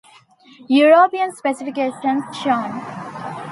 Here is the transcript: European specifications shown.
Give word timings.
European 0.69 1.31
specifications 1.31 2.23
shown. 2.35 2.81